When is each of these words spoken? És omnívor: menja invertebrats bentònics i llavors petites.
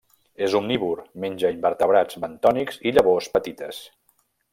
És 0.45 0.53
omnívor: 0.59 1.03
menja 1.25 1.51
invertebrats 1.57 2.17
bentònics 2.23 2.81
i 2.89 2.95
llavors 2.97 3.29
petites. 3.37 3.83